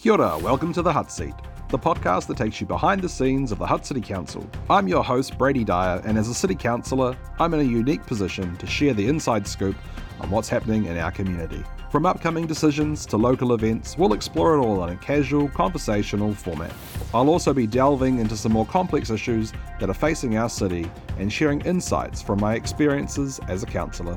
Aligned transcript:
Kia 0.00 0.12
ora, 0.12 0.38
welcome 0.38 0.72
to 0.72 0.80
The 0.80 0.90
Hutt 0.90 1.12
Seat, 1.12 1.34
the 1.68 1.78
podcast 1.78 2.26
that 2.28 2.38
takes 2.38 2.58
you 2.58 2.66
behind 2.66 3.02
the 3.02 3.08
scenes 3.08 3.52
of 3.52 3.58
the 3.58 3.66
Hutt 3.66 3.84
City 3.84 4.00
Council. 4.00 4.48
I'm 4.70 4.88
your 4.88 5.04
host, 5.04 5.36
Brady 5.36 5.62
Dyer, 5.62 6.00
and 6.06 6.16
as 6.16 6.26
a 6.26 6.32
City 6.32 6.54
Councillor, 6.54 7.14
I'm 7.38 7.52
in 7.52 7.60
a 7.60 7.64
unique 7.64 8.06
position 8.06 8.56
to 8.56 8.66
share 8.66 8.94
the 8.94 9.06
inside 9.06 9.46
scoop 9.46 9.76
on 10.18 10.30
what's 10.30 10.48
happening 10.48 10.86
in 10.86 10.96
our 10.96 11.10
community. 11.10 11.62
From 11.92 12.06
upcoming 12.06 12.46
decisions 12.46 13.04
to 13.04 13.18
local 13.18 13.52
events, 13.52 13.98
we'll 13.98 14.14
explore 14.14 14.54
it 14.54 14.60
all 14.60 14.82
in 14.84 14.88
a 14.88 14.96
casual, 14.96 15.50
conversational 15.50 16.32
format. 16.32 16.72
I'll 17.12 17.28
also 17.28 17.52
be 17.52 17.66
delving 17.66 18.20
into 18.20 18.38
some 18.38 18.52
more 18.52 18.64
complex 18.64 19.10
issues 19.10 19.52
that 19.80 19.90
are 19.90 19.92
facing 19.92 20.38
our 20.38 20.48
city 20.48 20.90
and 21.18 21.30
sharing 21.30 21.60
insights 21.60 22.22
from 22.22 22.40
my 22.40 22.54
experiences 22.54 23.38
as 23.48 23.62
a 23.62 23.66
councillor. 23.66 24.16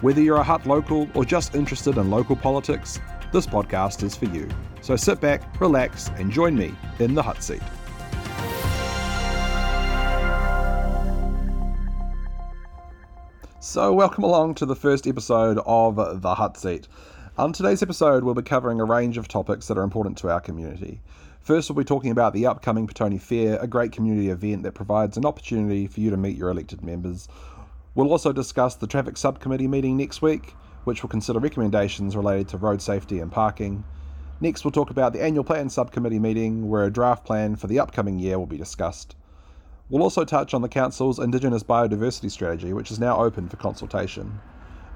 Whether 0.00 0.22
you're 0.22 0.38
a 0.38 0.42
Hutt 0.42 0.66
local 0.66 1.08
or 1.14 1.24
just 1.24 1.54
interested 1.54 1.98
in 1.98 2.10
local 2.10 2.34
politics, 2.34 2.98
this 3.34 3.46
podcast 3.48 4.04
is 4.04 4.14
for 4.14 4.26
you. 4.26 4.48
So 4.80 4.94
sit 4.94 5.20
back, 5.20 5.60
relax, 5.60 6.08
and 6.10 6.30
join 6.30 6.54
me 6.54 6.72
in 7.00 7.14
the 7.16 7.22
Hutt 7.22 7.42
Seat. 7.42 7.60
So, 13.58 13.92
welcome 13.92 14.22
along 14.22 14.54
to 14.56 14.66
the 14.66 14.76
first 14.76 15.08
episode 15.08 15.58
of 15.66 16.22
The 16.22 16.34
Hutt 16.36 16.56
Seat. 16.56 16.86
On 17.36 17.52
today's 17.52 17.82
episode, 17.82 18.22
we'll 18.22 18.34
be 18.34 18.42
covering 18.42 18.78
a 18.78 18.84
range 18.84 19.18
of 19.18 19.26
topics 19.26 19.66
that 19.66 19.76
are 19.76 19.82
important 19.82 20.16
to 20.18 20.30
our 20.30 20.40
community. 20.40 21.00
First, 21.40 21.68
we'll 21.68 21.82
be 21.82 21.84
talking 21.84 22.12
about 22.12 22.34
the 22.34 22.46
upcoming 22.46 22.86
Petone 22.86 23.20
Fair, 23.20 23.58
a 23.60 23.66
great 23.66 23.90
community 23.90 24.28
event 24.28 24.62
that 24.62 24.74
provides 24.74 25.16
an 25.16 25.26
opportunity 25.26 25.88
for 25.88 25.98
you 25.98 26.10
to 26.10 26.16
meet 26.16 26.36
your 26.36 26.50
elected 26.50 26.84
members. 26.84 27.26
We'll 27.96 28.12
also 28.12 28.32
discuss 28.32 28.76
the 28.76 28.86
traffic 28.86 29.16
subcommittee 29.16 29.66
meeting 29.66 29.96
next 29.96 30.22
week, 30.22 30.54
which 30.84 31.02
will 31.02 31.10
consider 31.10 31.38
recommendations 31.38 32.16
related 32.16 32.48
to 32.48 32.56
road 32.56 32.80
safety 32.80 33.18
and 33.18 33.32
parking. 33.32 33.84
Next, 34.40 34.64
we'll 34.64 34.72
talk 34.72 34.90
about 34.90 35.12
the 35.12 35.22
annual 35.22 35.44
plan 35.44 35.68
subcommittee 35.70 36.18
meeting, 36.18 36.68
where 36.68 36.84
a 36.84 36.92
draft 36.92 37.24
plan 37.24 37.56
for 37.56 37.66
the 37.66 37.80
upcoming 37.80 38.18
year 38.18 38.38
will 38.38 38.46
be 38.46 38.58
discussed. 38.58 39.16
We'll 39.88 40.02
also 40.02 40.24
touch 40.24 40.54
on 40.54 40.62
the 40.62 40.68
Council's 40.68 41.18
Indigenous 41.18 41.62
Biodiversity 41.62 42.30
Strategy, 42.30 42.72
which 42.72 42.90
is 42.90 42.98
now 42.98 43.18
open 43.18 43.48
for 43.48 43.56
consultation. 43.56 44.40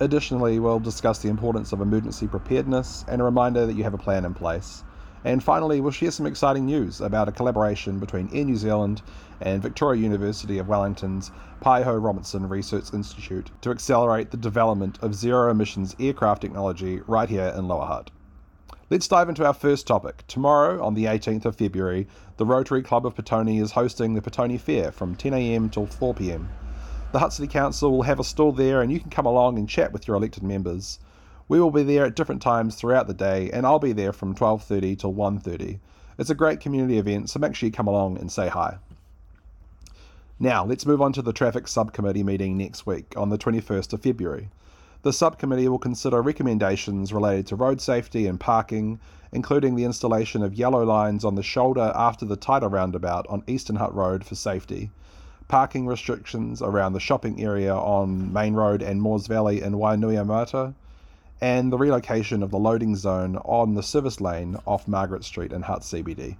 Additionally, 0.00 0.58
we'll 0.58 0.80
discuss 0.80 1.20
the 1.20 1.28
importance 1.28 1.72
of 1.72 1.80
emergency 1.80 2.26
preparedness 2.26 3.04
and 3.08 3.20
a 3.20 3.24
reminder 3.24 3.64
that 3.64 3.74
you 3.74 3.84
have 3.84 3.94
a 3.94 3.98
plan 3.98 4.24
in 4.24 4.34
place. 4.34 4.82
And 5.24 5.42
finally, 5.42 5.80
we'll 5.80 5.90
share 5.90 6.10
some 6.10 6.26
exciting 6.26 6.66
news 6.66 7.00
about 7.00 7.28
a 7.28 7.32
collaboration 7.32 7.98
between 7.98 8.28
Air 8.34 8.44
New 8.44 8.56
Zealand 8.56 9.00
and 9.40 9.62
Victoria 9.62 10.02
University 10.02 10.58
of 10.58 10.68
Wellington's 10.68 11.30
Paihau 11.62 12.02
Robinson 12.02 12.46
Research 12.46 12.92
Institute 12.92 13.50
to 13.62 13.70
accelerate 13.70 14.30
the 14.30 14.36
development 14.36 14.98
of 15.00 15.14
zero 15.14 15.50
emissions 15.50 15.96
aircraft 15.98 16.42
technology 16.42 17.00
right 17.06 17.30
here 17.30 17.54
in 17.56 17.66
Lower 17.66 17.86
Hutt. 17.86 18.10
Let's 18.90 19.08
dive 19.08 19.30
into 19.30 19.46
our 19.46 19.54
first 19.54 19.86
topic. 19.86 20.24
Tomorrow, 20.28 20.84
on 20.84 20.92
the 20.92 21.06
18th 21.06 21.46
of 21.46 21.56
February, 21.56 22.06
the 22.36 22.44
Rotary 22.44 22.82
Club 22.82 23.06
of 23.06 23.14
Petone 23.14 23.58
is 23.62 23.72
hosting 23.72 24.12
the 24.12 24.20
Petone 24.20 24.60
Fair 24.60 24.92
from 24.92 25.16
10am 25.16 25.72
till 25.72 25.86
4pm. 25.86 26.46
The 27.12 27.18
Hutt 27.18 27.32
City 27.32 27.48
Council 27.48 27.90
will 27.90 28.02
have 28.02 28.20
a 28.20 28.24
stall 28.24 28.52
there 28.52 28.82
and 28.82 28.92
you 28.92 29.00
can 29.00 29.08
come 29.08 29.24
along 29.24 29.56
and 29.56 29.66
chat 29.66 29.90
with 29.90 30.06
your 30.06 30.18
elected 30.18 30.42
members. 30.42 30.98
We 31.46 31.60
will 31.60 31.70
be 31.70 31.82
there 31.82 32.06
at 32.06 32.16
different 32.16 32.42
times 32.42 32.74
throughout 32.74 33.06
the 33.06 33.14
day 33.14 33.50
and 33.50 33.66
I'll 33.66 33.78
be 33.78 33.92
there 33.92 34.12
from 34.12 34.34
12:30 34.34 34.96
till 34.98 35.12
1:30. 35.12 35.78
It's 36.18 36.30
a 36.30 36.34
great 36.34 36.60
community 36.60 36.98
event, 36.98 37.28
so 37.28 37.40
make 37.40 37.54
sure 37.54 37.66
you 37.66 37.72
come 37.72 37.88
along 37.88 38.18
and 38.18 38.30
say 38.30 38.48
hi. 38.48 38.78
Now, 40.40 40.64
let's 40.64 40.86
move 40.86 41.02
on 41.02 41.12
to 41.12 41.22
the 41.22 41.32
traffic 41.32 41.68
subcommittee 41.68 42.24
meeting 42.24 42.56
next 42.56 42.86
week 42.86 43.14
on 43.16 43.28
the 43.28 43.38
21st 43.38 43.92
of 43.92 44.02
February. 44.02 44.50
The 45.02 45.12
subcommittee 45.12 45.68
will 45.68 45.78
consider 45.78 46.22
recommendations 46.22 47.12
related 47.12 47.46
to 47.48 47.56
road 47.56 47.80
safety 47.80 48.26
and 48.26 48.40
parking, 48.40 48.98
including 49.32 49.76
the 49.76 49.84
installation 49.84 50.42
of 50.42 50.54
yellow 50.54 50.82
lines 50.82 51.24
on 51.24 51.34
the 51.34 51.42
shoulder 51.42 51.92
after 51.94 52.24
the 52.24 52.38
Taita 52.38 52.72
roundabout 52.72 53.26
on 53.28 53.42
Eastern 53.46 53.76
Hutt 53.76 53.94
Road 53.94 54.24
for 54.24 54.34
safety, 54.34 54.90
parking 55.46 55.86
restrictions 55.86 56.62
around 56.62 56.94
the 56.94 57.00
shopping 57.00 57.42
area 57.42 57.74
on 57.74 58.32
Main 58.32 58.54
Road 58.54 58.80
and 58.80 59.02
Moores 59.02 59.26
Valley 59.26 59.60
in 59.60 59.74
Wainuiomata, 59.74 60.74
and 61.44 61.70
the 61.70 61.76
relocation 61.76 62.42
of 62.42 62.50
the 62.50 62.58
loading 62.58 62.96
zone 62.96 63.36
on 63.44 63.74
the 63.74 63.82
service 63.82 64.18
lane 64.18 64.56
off 64.66 64.88
Margaret 64.88 65.22
Street 65.22 65.52
in 65.52 65.60
Hutt 65.60 65.82
CBD. 65.82 66.38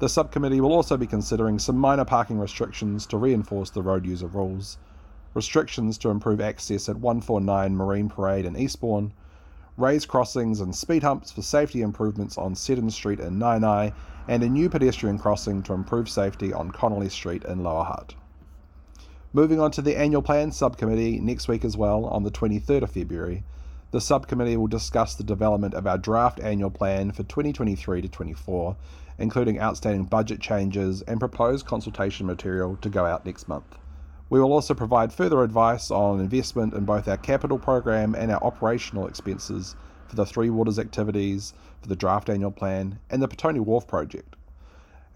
The 0.00 0.08
subcommittee 0.08 0.60
will 0.60 0.72
also 0.72 0.96
be 0.96 1.06
considering 1.06 1.60
some 1.60 1.78
minor 1.78 2.04
parking 2.04 2.40
restrictions 2.40 3.06
to 3.06 3.16
reinforce 3.16 3.70
the 3.70 3.82
road 3.82 4.04
user 4.04 4.26
rules 4.26 4.78
restrictions 5.32 5.96
to 5.98 6.08
improve 6.08 6.40
access 6.40 6.88
at 6.88 6.96
149 6.96 7.76
Marine 7.76 8.08
Parade 8.08 8.46
in 8.46 8.56
Eastbourne, 8.56 9.12
raised 9.76 10.08
crossings 10.08 10.60
and 10.60 10.74
speed 10.74 11.04
humps 11.04 11.30
for 11.30 11.42
safety 11.42 11.80
improvements 11.80 12.36
on 12.36 12.56
Seddon 12.56 12.90
Street 12.90 13.20
in 13.20 13.38
Naenae, 13.38 13.92
and 14.26 14.42
a 14.42 14.48
new 14.48 14.68
pedestrian 14.68 15.18
crossing 15.18 15.62
to 15.62 15.72
improve 15.72 16.08
safety 16.08 16.52
on 16.52 16.72
Connolly 16.72 17.10
Street 17.10 17.44
in 17.44 17.62
Lower 17.62 17.84
Hutt. 17.84 18.16
Moving 19.32 19.60
on 19.60 19.70
to 19.70 19.82
the 19.82 19.96
annual 19.96 20.20
plan 20.20 20.50
subcommittee 20.50 21.20
next 21.20 21.46
week 21.46 21.64
as 21.64 21.76
well, 21.76 22.06
on 22.06 22.24
the 22.24 22.32
23rd 22.32 22.82
of 22.82 22.90
February, 22.90 23.44
the 23.90 24.00
subcommittee 24.00 24.56
will 24.56 24.68
discuss 24.68 25.14
the 25.14 25.24
development 25.24 25.74
of 25.74 25.86
our 25.86 25.98
draft 25.98 26.38
annual 26.40 26.70
plan 26.70 27.10
for 27.10 27.24
2023 27.24 28.02
to 28.02 28.08
24, 28.08 28.76
including 29.18 29.60
outstanding 29.60 30.04
budget 30.04 30.40
changes 30.40 31.02
and 31.02 31.18
proposed 31.18 31.66
consultation 31.66 32.26
material 32.26 32.76
to 32.76 32.88
go 32.88 33.04
out 33.04 33.26
next 33.26 33.48
month. 33.48 33.78
We 34.28 34.40
will 34.40 34.52
also 34.52 34.74
provide 34.74 35.12
further 35.12 35.42
advice 35.42 35.90
on 35.90 36.20
investment 36.20 36.72
in 36.72 36.84
both 36.84 37.08
our 37.08 37.16
capital 37.16 37.58
program 37.58 38.14
and 38.14 38.30
our 38.30 38.42
operational 38.44 39.08
expenses 39.08 39.74
for 40.06 40.14
the 40.14 40.26
Three 40.26 40.50
Waters 40.50 40.78
activities, 40.78 41.52
for 41.82 41.88
the 41.88 41.96
draft 41.96 42.30
annual 42.30 42.52
plan, 42.52 43.00
and 43.10 43.20
the 43.20 43.28
Petone 43.28 43.60
Wharf 43.60 43.88
project. 43.88 44.36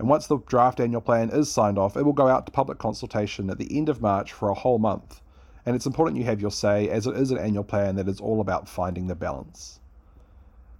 And 0.01 0.09
once 0.09 0.27
the 0.27 0.39
draft 0.39 0.81
annual 0.81 1.01
plan 1.01 1.31
is 1.31 1.49
signed 1.49 1.79
off, 1.79 1.97
it 1.97 2.03
will 2.03 2.13
go 2.13 2.27
out 2.27 2.47
to 2.47 2.53
public 2.53 2.79
consultation 2.79 3.51
at 3.51 3.59
the 3.59 3.77
end 3.77 3.89
of 3.89 4.03
March 4.03 4.33
for 4.33 4.49
a 4.49 4.55
whole 4.55 4.81
month. 4.81 5.21
And 5.67 5.75
it's 5.75 5.87
important 5.87 6.19
you 6.19 6.25
have 6.25 6.41
your 6.41 6.51
say, 6.51 6.89
as 6.89 7.07
it 7.07 7.17
is 7.17 7.31
an 7.31 7.39
annual 7.39 7.65
plan 7.65 7.97
that 7.97 8.09
is 8.09 8.21
all 8.21 8.41
about 8.41 8.69
finding 8.69 9.07
the 9.07 9.15
balance. 9.15 9.81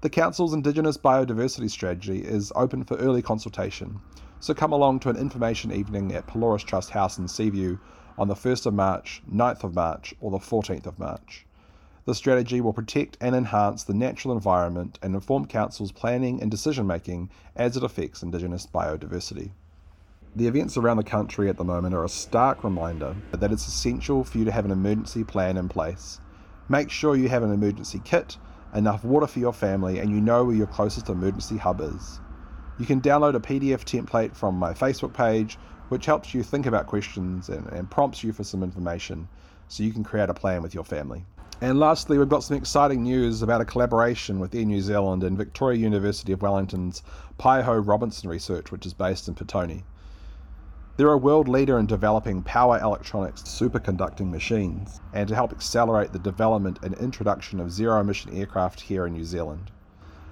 The 0.03 0.11
Council's 0.11 0.53
Indigenous 0.53 0.99
Biodiversity 0.99 1.71
Strategy 1.71 2.19
is 2.19 2.53
open 2.55 2.85
for 2.85 2.99
early 2.99 3.23
consultation, 3.23 4.01
so 4.41 4.53
come 4.53 4.73
along 4.73 5.01
to 5.01 5.09
an 5.09 5.17
information 5.17 5.73
evening 5.73 6.13
at 6.13 6.27
Pelorus 6.27 6.63
Trust 6.63 6.91
House 6.91 7.17
in 7.17 7.27
Seaview 7.27 7.79
on 8.19 8.29
the 8.29 8.35
1st 8.35 8.67
of 8.67 8.75
March, 8.75 9.23
9th 9.33 9.65
of 9.65 9.75
March, 9.75 10.15
or 10.21 10.31
the 10.31 10.39
14th 10.39 10.85
of 10.85 10.99
March. 10.99 11.47
The 12.05 12.15
strategy 12.15 12.61
will 12.61 12.75
protect 12.75 13.17
and 13.23 13.35
enhance 13.35 13.85
the 13.85 13.95
natural 13.95 14.35
environment 14.35 14.99
and 15.01 15.15
inform 15.15 15.47
Council's 15.47 15.93
planning 15.93 16.43
and 16.43 16.51
decision 16.51 16.87
making 16.87 17.31
as 17.57 17.79
it 17.79 17.83
affects 17.83 18.23
Indigenous 18.23 18.67
biodiversity. 18.67 19.53
The 20.37 20.49
events 20.49 20.77
around 20.77 20.97
the 20.97 21.05
country 21.05 21.49
at 21.49 21.59
the 21.59 21.65
moment 21.65 21.95
are 21.95 22.03
a 22.03 22.09
stark 22.09 22.65
reminder 22.65 23.15
that 23.31 23.53
it's 23.53 23.69
essential 23.69 24.25
for 24.25 24.39
you 24.39 24.45
to 24.45 24.51
have 24.51 24.65
an 24.65 24.73
emergency 24.73 25.23
plan 25.23 25.57
in 25.57 25.69
place. 25.69 26.21
Make 26.69 26.91
sure 26.91 27.15
you 27.15 27.29
have 27.29 27.45
an 27.45 27.53
emergency 27.53 28.01
kit, 28.05 28.37
enough 28.75 29.05
water 29.05 29.29
for 29.29 29.39
your 29.39 29.53
family, 29.53 30.01
and 30.01 30.11
you 30.11 30.21
know 30.21 30.43
where 30.43 30.57
your 30.57 30.67
closest 30.67 31.09
emergency 31.09 31.57
hub 31.57 31.81
is. 31.81 32.19
You 32.81 32.85
can 32.85 33.01
download 33.01 33.37
a 33.37 33.39
PDF 33.39 33.85
template 33.85 34.35
from 34.35 34.57
my 34.57 34.73
Facebook 34.73 35.13
page 35.13 35.57
which 35.89 36.07
helps 36.07 36.35
you 36.35 36.43
think 36.43 36.67
about 36.67 36.89
questions 36.89 37.49
and, 37.49 37.69
and 37.69 37.89
prompts 37.89 38.25
you 38.25 38.33
for 38.33 38.43
some 38.43 38.65
information 38.65 39.29
so 39.69 39.85
you 39.85 39.93
can 39.93 40.03
create 40.03 40.31
a 40.31 40.35
plan 40.35 40.63
with 40.63 40.75
your 40.75 40.83
family. 40.83 41.25
And 41.61 41.79
lastly, 41.79 42.19
we've 42.19 42.29
got 42.29 42.43
some 42.43 42.57
exciting 42.57 43.05
news 43.05 43.41
about 43.43 43.61
a 43.61 43.65
collaboration 43.65 44.41
with 44.41 44.53
Air 44.53 44.65
New 44.65 44.81
Zealand 44.81 45.23
and 45.23 45.39
Victoria 45.39 45.79
University 45.79 46.33
of 46.33 46.43
Wellington's 46.43 47.05
Paihau 47.39 47.87
Robinson 47.87 48.29
Research, 48.29 48.73
which 48.73 48.85
is 48.85 48.95
based 48.95 49.29
in 49.29 49.37
Petone. 49.37 49.85
They're 50.97 51.11
a 51.11 51.19
world 51.19 51.49
leader 51.49 51.81
in 51.81 51.87
developing 51.87 52.45
power 52.45 52.79
electronics 52.79 53.43
superconducting 53.43 54.31
machines 54.31 55.01
and 55.13 55.29
to 55.29 55.35
help 55.35 55.51
accelerate 55.51 56.13
the 56.13 56.21
development 56.21 56.79
and 56.85 56.95
introduction 56.95 57.59
of 57.59 57.73
zero 57.73 58.01
emission 58.01 58.33
aircraft 58.33 58.81
here 58.81 59.05
in 59.05 59.15
New 59.15 59.25
Zealand. 59.25 59.73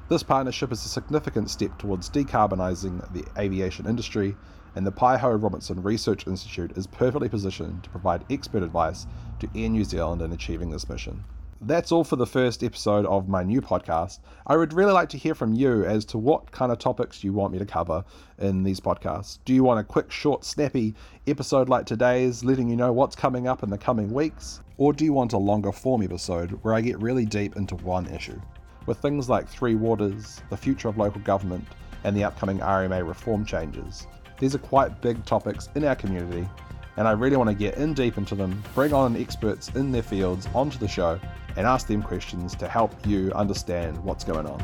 This 0.09 0.23
partnership 0.23 0.71
is 0.71 0.85
a 0.87 0.89
significant 0.89 1.51
step 1.51 1.77
towards 1.79 2.09
decarbonising 2.09 3.13
the 3.13 3.25
aviation 3.37 3.89
industry 3.89 4.37
and 4.77 4.87
the 4.87 4.93
Paihau 4.93 5.43
Robinson 5.43 5.83
Research 5.83 6.29
Institute 6.29 6.79
is 6.79 6.87
perfectly 6.87 7.29
positioned 7.29 7.83
to 7.83 7.91
provide 7.91 8.25
expert 8.31 8.63
advice 8.63 9.05
to 9.41 9.49
Air 9.57 9.69
New 9.69 9.83
Zealand 9.83 10.23
in 10.23 10.31
achieving 10.31 10.71
this 10.71 10.89
mission. 10.89 11.25
That's 11.65 11.93
all 11.93 12.03
for 12.03 12.17
the 12.17 12.27
first 12.27 12.65
episode 12.65 13.07
of 13.07 13.29
my 13.29 13.45
new 13.45 13.61
podcast. 13.61 14.19
I 14.49 14.57
would 14.57 14.73
really 14.73 14.91
like 14.91 15.09
to 15.11 15.17
hear 15.17 15.33
from 15.33 15.55
you 15.55 15.85
as 15.85 16.05
to 16.07 16.19
what 16.19 16.51
kind 16.51 16.73
of 16.73 16.81
topics 16.81 17.23
you 17.23 17.33
want 17.33 17.53
me 17.53 17.61
to 17.61 17.65
cover 17.65 18.05
in 18.39 18.65
these 18.65 18.81
podcasts. 18.81 19.39
Do 19.45 19.55
you 19.55 19.63
want 19.63 19.79
a 19.79 19.85
quick, 19.85 20.11
short, 20.11 20.45
snappy 20.45 20.97
episode 21.29 21.69
like 21.69 21.87
today's, 21.87 22.43
letting 22.43 22.69
you 22.69 22.75
know 22.75 22.93
what's 22.93 23.15
coming 23.15 23.47
up 23.47 23.63
in 23.63 23.71
the 23.71 23.79
coming 23.79 24.13
weeks? 24.13 24.61
Or 24.77 24.93
do 24.93 25.05
you 25.05 25.13
want 25.13 25.35
a 25.35 25.39
longer 25.39 25.71
form 25.71 26.03
episode 26.03 26.51
where 26.63 26.75
I 26.75 26.81
get 26.81 27.01
really 27.01 27.27
deep 27.27 27.55
into 27.55 27.77
one 27.77 28.09
issue? 28.09 28.41
With 28.87 28.99
things 28.99 29.29
like 29.29 29.47
Three 29.49 29.77
Waters, 29.77 30.43
the 30.51 30.57
future 30.57 30.89
of 30.89 30.99
local 30.99 31.21
government, 31.21 31.65
and 32.03 32.17
the 32.17 32.25
upcoming 32.25 32.59
RMA 32.59 33.07
reform 33.07 33.45
changes, 33.45 34.09
these 34.41 34.57
are 34.57 34.59
quite 34.59 35.01
big 35.01 35.25
topics 35.27 35.69
in 35.77 35.85
our 35.85 35.95
community, 35.95 36.49
and 36.97 37.09
I 37.09 37.13
really 37.13 37.37
want 37.37 37.49
to 37.49 37.55
get 37.55 37.77
in 37.77 37.95
deep 37.95 38.19
into 38.19 38.35
them, 38.35 38.63
bring 38.75 38.93
on 38.93 39.17
experts 39.17 39.69
in 39.71 39.93
their 39.93 40.03
fields 40.03 40.49
onto 40.55 40.79
the 40.79 40.89
show, 40.89 41.19
and 41.57 41.67
ask 41.67 41.87
them 41.87 42.03
questions 42.03 42.55
to 42.57 42.69
help 42.69 42.95
you 43.07 43.33
understand 43.35 44.03
what's 44.05 44.25
going 44.25 44.47
on. 44.47 44.63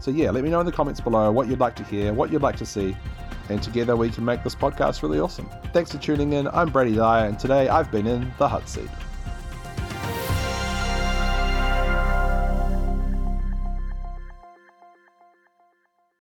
So, 0.00 0.10
yeah, 0.10 0.30
let 0.30 0.44
me 0.44 0.50
know 0.50 0.60
in 0.60 0.66
the 0.66 0.72
comments 0.72 1.00
below 1.00 1.30
what 1.32 1.48
you'd 1.48 1.60
like 1.60 1.74
to 1.76 1.84
hear, 1.84 2.12
what 2.12 2.30
you'd 2.30 2.42
like 2.42 2.56
to 2.56 2.66
see, 2.66 2.96
and 3.48 3.62
together 3.62 3.96
we 3.96 4.10
can 4.10 4.24
make 4.24 4.44
this 4.44 4.54
podcast 4.54 5.02
really 5.02 5.20
awesome. 5.20 5.48
Thanks 5.72 5.92
for 5.92 5.98
tuning 5.98 6.32
in. 6.34 6.48
I'm 6.48 6.68
Brady 6.68 6.96
Dyer, 6.96 7.26
and 7.26 7.38
today 7.38 7.68
I've 7.68 7.90
been 7.90 8.06
in 8.06 8.32
the 8.38 8.48
hot 8.48 8.68
seat. 8.68 8.90